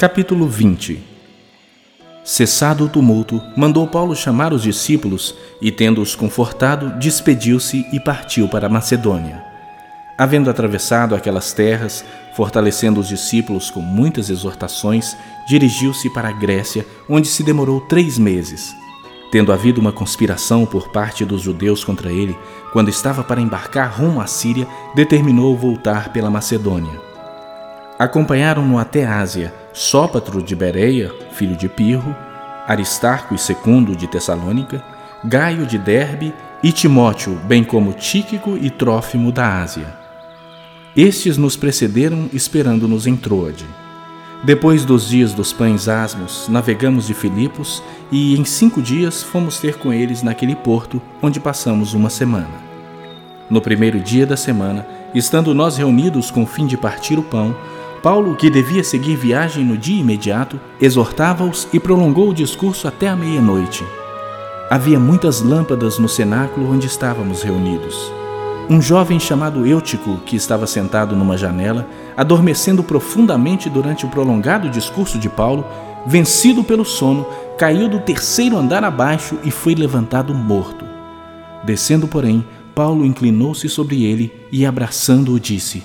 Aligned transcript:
Capítulo 0.00 0.48
20 0.48 0.98
Cessado 2.24 2.86
o 2.86 2.88
tumulto, 2.88 3.38
mandou 3.54 3.86
Paulo 3.86 4.16
chamar 4.16 4.50
os 4.50 4.62
discípulos 4.62 5.34
e, 5.60 5.70
tendo-os 5.70 6.16
confortado, 6.16 6.98
despediu-se 6.98 7.84
e 7.92 8.00
partiu 8.00 8.48
para 8.48 8.66
Macedônia. 8.66 9.44
Havendo 10.16 10.48
atravessado 10.48 11.14
aquelas 11.14 11.52
terras, 11.52 12.02
fortalecendo 12.34 12.98
os 12.98 13.08
discípulos 13.08 13.70
com 13.70 13.80
muitas 13.82 14.30
exortações, 14.30 15.14
dirigiu-se 15.46 16.08
para 16.08 16.30
a 16.30 16.32
Grécia, 16.32 16.86
onde 17.06 17.28
se 17.28 17.42
demorou 17.42 17.82
três 17.82 18.18
meses. 18.18 18.74
Tendo 19.30 19.52
havido 19.52 19.82
uma 19.82 19.92
conspiração 19.92 20.64
por 20.64 20.88
parte 20.88 21.26
dos 21.26 21.42
judeus 21.42 21.84
contra 21.84 22.10
ele, 22.10 22.34
quando 22.72 22.88
estava 22.88 23.22
para 23.22 23.42
embarcar 23.42 24.00
rumo 24.00 24.22
à 24.22 24.26
Síria, 24.26 24.66
determinou 24.94 25.54
voltar 25.58 26.10
pela 26.10 26.30
Macedônia. 26.30 26.98
Acompanharam-no 27.98 28.78
até 28.78 29.04
Ásia 29.04 29.59
Sópatro 29.72 30.42
de 30.42 30.56
Bereia, 30.56 31.12
filho 31.32 31.56
de 31.56 31.68
Pirro, 31.68 32.14
Aristarco 32.66 33.34
e 33.34 33.38
Secundo 33.38 33.94
de 33.94 34.06
Tessalônica, 34.08 34.82
Gaio 35.24 35.64
de 35.64 35.78
Derbe 35.78 36.34
e 36.62 36.72
Timóteo, 36.72 37.36
bem 37.44 37.62
como 37.62 37.92
Tíquico 37.92 38.58
e 38.60 38.68
Trófimo 38.68 39.30
da 39.30 39.60
Ásia. 39.62 39.86
Estes 40.96 41.36
nos 41.36 41.56
precederam 41.56 42.28
esperando-nos 42.32 43.06
em 43.06 43.16
Troade. 43.16 43.64
Depois 44.42 44.84
dos 44.84 45.08
dias 45.08 45.32
dos 45.32 45.52
pães 45.52 45.86
asmos, 45.86 46.48
navegamos 46.48 47.06
de 47.06 47.14
Filipos 47.14 47.82
e 48.10 48.36
em 48.36 48.44
cinco 48.44 48.82
dias 48.82 49.22
fomos 49.22 49.60
ter 49.60 49.76
com 49.76 49.92
eles 49.92 50.22
naquele 50.22 50.56
porto, 50.56 51.00
onde 51.22 51.38
passamos 51.38 51.94
uma 51.94 52.10
semana. 52.10 52.70
No 53.48 53.60
primeiro 53.60 54.00
dia 54.00 54.26
da 54.26 54.36
semana, 54.36 54.86
estando 55.14 55.54
nós 55.54 55.76
reunidos 55.76 56.30
com 56.30 56.42
o 56.42 56.46
fim 56.46 56.66
de 56.66 56.76
partir 56.76 57.18
o 57.18 57.22
pão, 57.22 57.54
Paulo, 58.02 58.34
que 58.34 58.48
devia 58.48 58.82
seguir 58.82 59.14
viagem 59.16 59.64
no 59.64 59.76
dia 59.76 60.00
imediato, 60.00 60.58
exortava-os 60.80 61.68
e 61.72 61.78
prolongou 61.78 62.30
o 62.30 62.34
discurso 62.34 62.88
até 62.88 63.08
a 63.08 63.16
meia-noite. 63.16 63.84
Havia 64.70 64.98
muitas 64.98 65.42
lâmpadas 65.42 65.98
no 65.98 66.08
cenáculo 66.08 66.72
onde 66.72 66.86
estávamos 66.86 67.42
reunidos. 67.42 68.10
Um 68.70 68.80
jovem 68.80 69.18
chamado 69.18 69.66
Eutico, 69.66 70.18
que 70.24 70.36
estava 70.36 70.66
sentado 70.66 71.14
numa 71.14 71.36
janela, 71.36 71.86
adormecendo 72.16 72.82
profundamente 72.82 73.68
durante 73.68 74.06
o 74.06 74.08
prolongado 74.08 74.70
discurso 74.70 75.18
de 75.18 75.28
Paulo, 75.28 75.66
vencido 76.06 76.64
pelo 76.64 76.84
sono, 76.84 77.26
caiu 77.58 77.88
do 77.88 77.98
terceiro 77.98 78.56
andar 78.56 78.82
abaixo 78.82 79.36
e 79.44 79.50
foi 79.50 79.74
levantado 79.74 80.32
morto. 80.32 80.86
Descendo, 81.64 82.08
porém, 82.08 82.46
Paulo 82.74 83.04
inclinou-se 83.04 83.68
sobre 83.68 84.04
ele 84.04 84.32
e, 84.50 84.64
abraçando-o, 84.64 85.38
disse: 85.38 85.82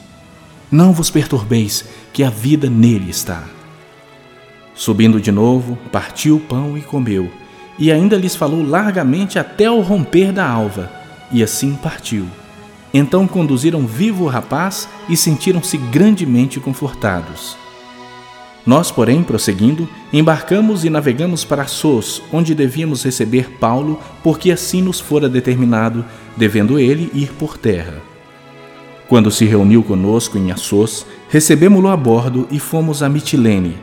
Não 0.72 0.92
vos 0.92 1.10
perturbeis, 1.10 1.86
que 2.12 2.24
a 2.24 2.30
vida 2.30 2.70
nele 2.70 3.10
está. 3.10 3.44
Subindo 4.74 5.22
de 5.22 5.32
novo, 5.32 5.78
partiu 5.92 6.38
o 6.38 6.40
pão 6.40 6.78
e 6.78 6.82
comeu, 6.82 7.32
e 7.78 7.92
ainda 7.92 8.18
lhes 8.18 8.36
falou 8.36 8.68
largamente 8.68 9.38
até 9.38 9.66
ao 9.66 9.80
romper 9.82 10.32
da 10.32 10.48
alva, 10.48 10.92
e 11.32 11.44
assim 11.44 11.76
partiu. 11.76 12.26
Então 12.94 13.28
conduziram 13.28 13.86
vivo 13.86 14.24
o 14.24 14.28
rapaz 14.28 14.88
e 15.08 15.16
sentiram-se 15.16 15.78
grandemente 15.78 16.60
confortados. 16.60 17.58
Nós, 18.66 18.90
porém, 18.90 19.22
prosseguindo, 19.22 19.88
embarcamos 20.12 20.84
e 20.84 20.90
navegamos 20.90 21.46
para 21.46 21.68
Sos, 21.68 22.22
onde 22.34 22.56
devíamos 22.56 23.04
receber 23.04 23.52
Paulo, 23.60 24.00
porque 24.24 24.52
assim 24.52 24.82
nos 24.82 25.00
fora 25.00 25.30
determinado, 25.30 26.04
devendo 26.36 26.80
ele 26.80 27.12
ir 27.14 27.32
por 27.34 27.58
terra. 27.58 28.02
Quando 29.08 29.30
se 29.30 29.46
reuniu 29.46 29.84
conosco 29.84 30.36
em 30.36 30.52
Assos, 30.52 31.06
recebemos-lo 31.30 31.90
a 31.90 31.96
bordo 31.96 32.48
e 32.50 32.60
fomos 32.60 33.04
a 33.04 33.10
Mitilene. 33.10 33.78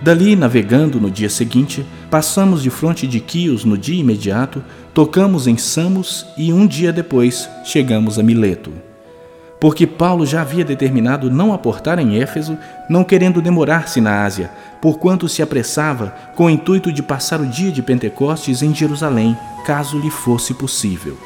Dali, 0.00 0.36
navegando 0.36 1.00
no 1.00 1.10
dia 1.10 1.28
seguinte, 1.28 1.84
passamos 2.08 2.62
de 2.62 2.70
fronte 2.70 3.06
de 3.06 3.18
Quios 3.18 3.64
no 3.64 3.76
dia 3.76 4.00
imediato, 4.00 4.62
tocamos 4.94 5.48
em 5.48 5.56
Samos 5.56 6.26
e 6.36 6.52
um 6.52 6.64
dia 6.64 6.92
depois 6.92 7.48
chegamos 7.64 8.20
a 8.20 8.22
Mileto. 8.22 8.72
Porque 9.60 9.86
Paulo 9.86 10.24
já 10.24 10.42
havia 10.42 10.64
determinado 10.64 11.30
não 11.30 11.52
aportar 11.52 11.98
em 11.98 12.20
Éfeso, 12.20 12.56
não 12.88 13.02
querendo 13.02 13.42
demorar-se 13.42 14.00
na 14.00 14.24
Ásia, 14.24 14.50
porquanto 14.80 15.28
se 15.28 15.42
apressava 15.42 16.14
com 16.36 16.46
o 16.46 16.50
intuito 16.50 16.92
de 16.92 17.02
passar 17.02 17.40
o 17.40 17.46
dia 17.46 17.70
de 17.72 17.82
Pentecostes 17.82 18.62
em 18.62 18.72
Jerusalém, 18.74 19.36
caso 19.64 19.98
lhe 19.98 20.10
fosse 20.10 20.54
possível. 20.54 21.16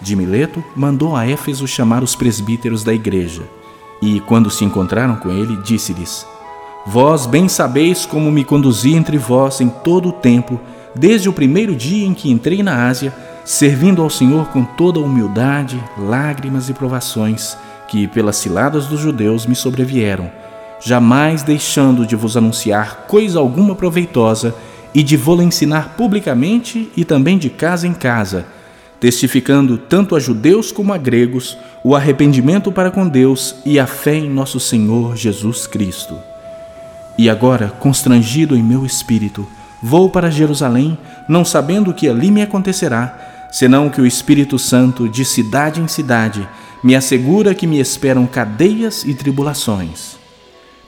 De 0.00 0.14
Mileto, 0.14 0.62
mandou 0.76 1.16
a 1.16 1.26
Éfeso 1.26 1.66
chamar 1.66 2.04
os 2.04 2.14
presbíteros 2.14 2.84
da 2.84 2.94
igreja. 2.94 3.42
E, 4.00 4.20
quando 4.20 4.50
se 4.50 4.64
encontraram 4.64 5.16
com 5.16 5.28
ele, 5.30 5.56
disse-lhes: 5.64 6.24
Vós 6.86 7.26
bem 7.26 7.48
sabeis 7.48 8.06
como 8.06 8.30
me 8.30 8.44
conduzi 8.44 8.94
entre 8.94 9.18
vós 9.18 9.60
em 9.60 9.68
todo 9.68 10.10
o 10.10 10.12
tempo, 10.12 10.60
desde 10.94 11.28
o 11.28 11.32
primeiro 11.32 11.74
dia 11.74 12.06
em 12.06 12.14
que 12.14 12.30
entrei 12.30 12.62
na 12.62 12.86
Ásia, 12.86 13.12
servindo 13.44 14.00
ao 14.00 14.08
Senhor 14.08 14.46
com 14.48 14.64
toda 14.64 15.00
humildade, 15.00 15.82
lágrimas 15.98 16.68
e 16.68 16.74
provações, 16.74 17.56
que 17.88 18.06
pelas 18.06 18.36
ciladas 18.36 18.86
dos 18.86 19.00
judeus 19.00 19.46
me 19.46 19.56
sobrevieram, 19.56 20.30
jamais 20.80 21.42
deixando 21.42 22.06
de 22.06 22.14
vos 22.14 22.36
anunciar 22.36 23.06
coisa 23.08 23.40
alguma 23.40 23.74
proveitosa 23.74 24.54
e 24.94 25.02
de 25.02 25.16
vô-la 25.16 25.42
ensinar 25.42 25.94
publicamente 25.96 26.88
e 26.96 27.04
também 27.04 27.36
de 27.36 27.50
casa 27.50 27.86
em 27.86 27.94
casa 27.94 28.46
testificando 29.00 29.78
tanto 29.78 30.16
a 30.16 30.20
judeus 30.20 30.72
como 30.72 30.92
a 30.92 30.98
gregos 30.98 31.56
o 31.84 31.94
arrependimento 31.94 32.72
para 32.72 32.90
com 32.90 33.08
Deus 33.08 33.56
e 33.64 33.78
a 33.78 33.86
fé 33.86 34.14
em 34.16 34.28
nosso 34.28 34.58
Senhor 34.58 35.16
Jesus 35.16 35.66
Cristo. 35.66 36.16
E 37.16 37.28
agora, 37.28 37.68
constrangido 37.68 38.56
em 38.56 38.62
meu 38.62 38.84
espírito, 38.84 39.46
vou 39.82 40.10
para 40.10 40.30
Jerusalém, 40.30 40.98
não 41.28 41.44
sabendo 41.44 41.90
o 41.90 41.94
que 41.94 42.08
ali 42.08 42.30
me 42.30 42.42
acontecerá, 42.42 43.48
senão 43.50 43.88
que 43.88 44.00
o 44.00 44.06
Espírito 44.06 44.58
Santo, 44.58 45.08
de 45.08 45.24
cidade 45.24 45.80
em 45.80 45.88
cidade, 45.88 46.48
me 46.82 46.94
assegura 46.94 47.54
que 47.54 47.66
me 47.66 47.80
esperam 47.80 48.26
cadeias 48.26 49.04
e 49.04 49.14
tribulações. 49.14 50.16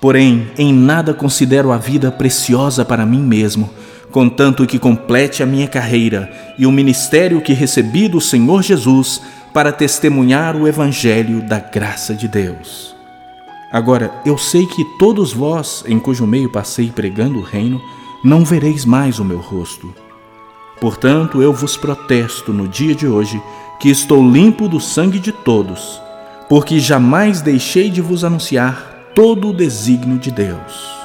Porém, 0.00 0.50
em 0.56 0.72
nada 0.72 1.12
considero 1.12 1.72
a 1.72 1.76
vida 1.76 2.10
preciosa 2.10 2.84
para 2.84 3.04
mim 3.04 3.20
mesmo, 3.20 3.68
contanto 4.10 4.66
que 4.66 4.78
complete 4.78 5.42
a 5.42 5.46
minha 5.46 5.68
carreira 5.68 6.30
e 6.58 6.66
o 6.66 6.72
ministério 6.72 7.40
que 7.40 7.52
recebi 7.52 8.08
do 8.08 8.20
Senhor 8.20 8.62
Jesus 8.62 9.22
para 9.52 9.72
testemunhar 9.72 10.56
o 10.56 10.66
Evangelho 10.66 11.42
da 11.42 11.58
graça 11.58 12.14
de 12.14 12.28
Deus. 12.28 12.94
Agora, 13.72 14.10
eu 14.26 14.36
sei 14.36 14.66
que 14.66 14.84
todos 14.98 15.32
vós, 15.32 15.84
em 15.86 15.98
cujo 15.98 16.26
meio 16.26 16.50
passei 16.50 16.90
pregando 16.90 17.38
o 17.38 17.42
reino, 17.42 17.80
não 18.24 18.44
vereis 18.44 18.84
mais 18.84 19.18
o 19.18 19.24
meu 19.24 19.38
rosto. 19.38 19.94
Portanto, 20.80 21.40
eu 21.40 21.52
vos 21.52 21.76
protesto 21.76 22.52
no 22.52 22.66
dia 22.66 22.94
de 22.94 23.06
hoje 23.06 23.40
que 23.78 23.88
estou 23.88 24.28
limpo 24.28 24.68
do 24.68 24.80
sangue 24.80 25.18
de 25.18 25.30
todos, 25.30 26.00
porque 26.48 26.78
jamais 26.80 27.40
deixei 27.40 27.90
de 27.90 28.00
vos 28.00 28.24
anunciar 28.24 29.12
todo 29.14 29.48
o 29.48 29.54
desígnio 29.54 30.18
de 30.18 30.30
Deus. 30.30 30.99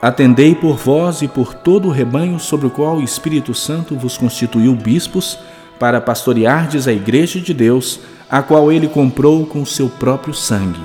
Atendei 0.00 0.54
por 0.54 0.76
vós 0.76 1.22
e 1.22 1.28
por 1.28 1.54
todo 1.54 1.88
o 1.88 1.90
rebanho 1.90 2.38
sobre 2.38 2.68
o 2.68 2.70
qual 2.70 2.98
o 2.98 3.02
Espírito 3.02 3.52
Santo 3.52 3.96
vos 3.96 4.16
constituiu 4.16 4.74
bispos, 4.74 5.38
para 5.78 6.00
pastoreardes 6.00 6.88
a 6.88 6.92
igreja 6.92 7.40
de 7.40 7.54
Deus, 7.54 8.00
a 8.28 8.42
qual 8.42 8.70
ele 8.72 8.88
comprou 8.88 9.46
com 9.46 9.62
o 9.62 9.66
seu 9.66 9.88
próprio 9.88 10.34
sangue. 10.34 10.80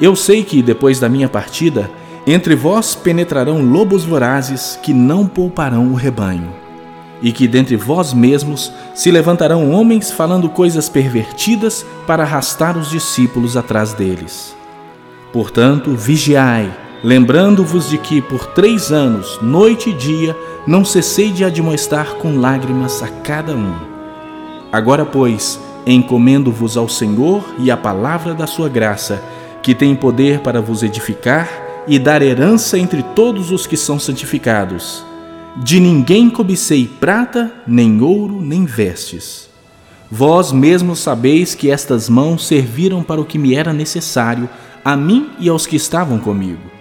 Eu 0.00 0.14
sei 0.14 0.44
que, 0.44 0.62
depois 0.62 1.00
da 1.00 1.08
minha 1.08 1.28
partida, 1.28 1.90
entre 2.26 2.54
vós 2.54 2.94
penetrarão 2.94 3.62
lobos 3.62 4.04
vorazes 4.04 4.78
que 4.82 4.92
não 4.92 5.26
pouparão 5.26 5.88
o 5.88 5.94
rebanho, 5.94 6.52
e 7.22 7.32
que 7.32 7.48
dentre 7.48 7.76
vós 7.76 8.12
mesmos 8.12 8.72
se 8.94 9.10
levantarão 9.10 9.70
homens 9.70 10.10
falando 10.10 10.48
coisas 10.48 10.88
pervertidas 10.88 11.84
para 12.06 12.22
arrastar 12.22 12.76
os 12.76 12.90
discípulos 12.90 13.56
atrás 13.56 13.92
deles. 13.94 14.54
Portanto, 15.32 15.94
vigiai, 15.96 16.70
lembrando-vos 17.04 17.90
de 17.90 17.98
que 17.98 18.22
por 18.22 18.46
três 18.46 18.90
anos, 18.90 19.38
noite 19.42 19.90
e 19.90 19.92
dia, 19.92 20.34
não 20.66 20.86
cessei 20.86 21.30
de 21.30 21.44
admoestar 21.44 22.14
com 22.14 22.38
lágrimas 22.38 23.02
a 23.02 23.08
cada 23.08 23.54
um. 23.54 23.74
Agora, 24.72 25.04
pois, 25.04 25.60
encomendo-vos 25.86 26.78
ao 26.78 26.88
Senhor 26.88 27.44
e 27.58 27.70
à 27.70 27.76
palavra 27.76 28.32
da 28.32 28.46
sua 28.46 28.70
graça, 28.70 29.22
que 29.62 29.74
tem 29.74 29.94
poder 29.94 30.40
para 30.40 30.62
vos 30.62 30.82
edificar 30.82 31.84
e 31.86 31.98
dar 31.98 32.22
herança 32.22 32.78
entre 32.78 33.02
todos 33.14 33.50
os 33.50 33.66
que 33.66 33.76
são 33.76 33.98
santificados. 33.98 35.04
De 35.58 35.78
ninguém 35.78 36.30
cobicei 36.30 36.86
prata, 36.86 37.52
nem 37.66 38.00
ouro, 38.00 38.40
nem 38.40 38.64
vestes. 38.64 39.50
Vós 40.10 40.52
mesmos 40.52 41.00
sabeis 41.00 41.54
que 41.54 41.70
estas 41.70 42.08
mãos 42.08 42.46
serviram 42.46 43.02
para 43.02 43.20
o 43.20 43.26
que 43.26 43.38
me 43.38 43.54
era 43.54 43.74
necessário, 43.74 44.48
a 44.82 44.96
mim 44.96 45.28
e 45.38 45.50
aos 45.50 45.66
que 45.66 45.76
estavam 45.76 46.18
comigo. 46.18 46.73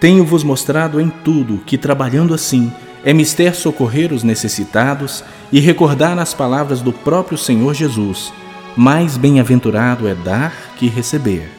Tenho-vos 0.00 0.44
mostrado 0.44 1.00
em 1.00 1.08
tudo 1.08 1.58
que, 1.66 1.76
trabalhando 1.76 2.32
assim, 2.32 2.72
é 3.04 3.12
mister 3.12 3.54
socorrer 3.54 4.12
os 4.12 4.22
necessitados 4.22 5.24
e 5.50 5.58
recordar 5.58 6.16
as 6.18 6.32
palavras 6.32 6.80
do 6.80 6.92
próprio 6.92 7.36
Senhor 7.36 7.74
Jesus: 7.74 8.32
mais 8.76 9.16
bem-aventurado 9.16 10.06
é 10.06 10.14
dar 10.14 10.52
que 10.76 10.86
receber. 10.86 11.50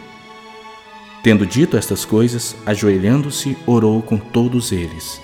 Tendo 1.22 1.46
dito 1.46 1.76
estas 1.76 2.06
coisas, 2.06 2.56
ajoelhando-se, 2.66 3.58
orou 3.66 4.02
com 4.02 4.18
todos 4.18 4.72
eles. 4.72 5.20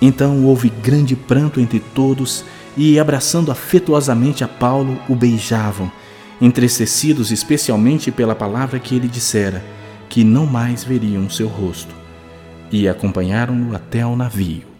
Então 0.00 0.44
houve 0.44 0.68
grande 0.68 1.16
pranto 1.16 1.58
entre 1.58 1.80
todos 1.80 2.44
e, 2.76 2.98
abraçando 2.98 3.50
afetuosamente 3.50 4.44
a 4.44 4.48
Paulo, 4.48 5.00
o 5.08 5.14
beijavam, 5.14 5.90
entristecidos 6.38 7.30
especialmente 7.30 8.10
pela 8.10 8.34
palavra 8.34 8.78
que 8.78 8.94
ele 8.94 9.08
dissera, 9.08 9.64
que 10.08 10.22
não 10.22 10.44
mais 10.44 10.84
veriam 10.84 11.30
seu 11.30 11.48
rosto, 11.48 12.01
e 12.72 12.88
acompanharam-no 12.88 13.76
até 13.76 14.00
ao 14.00 14.16
navio. 14.16 14.71